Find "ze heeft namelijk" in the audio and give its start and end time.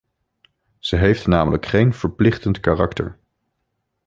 0.79-1.65